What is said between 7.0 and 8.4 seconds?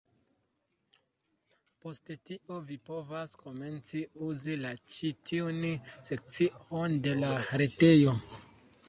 de la retejo.